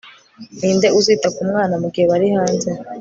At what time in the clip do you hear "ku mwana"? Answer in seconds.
1.35-1.73